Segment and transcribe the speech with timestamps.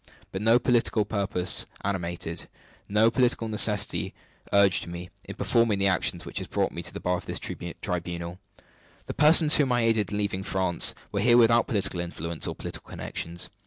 [0.31, 2.49] But no political purpose animated,
[2.89, 4.15] no political necessity
[4.51, 7.37] urged me, in performing the action which has brought me to the bar of this
[7.39, 8.39] tribunal.
[9.05, 13.51] The persons whom I aided in leaving France were without political influence or political connections.